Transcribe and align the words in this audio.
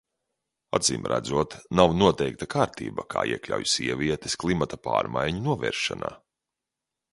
Acīmredzot 0.77 1.57
nav 1.79 1.93
noteikta 1.97 2.47
kārtība, 2.55 3.05
kā 3.15 3.27
iekļaut 3.35 3.71
sievietes 3.75 4.39
klimata 4.47 4.83
pārmaiņu 4.91 5.47
novēršanā. 5.53 6.15